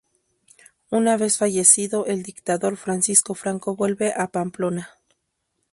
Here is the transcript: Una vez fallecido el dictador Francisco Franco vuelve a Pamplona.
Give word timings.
Una 0.89 1.15
vez 1.15 1.37
fallecido 1.37 2.07
el 2.07 2.23
dictador 2.23 2.75
Francisco 2.75 3.35
Franco 3.35 3.75
vuelve 3.75 4.13
a 4.17 4.29
Pamplona. 4.29 4.89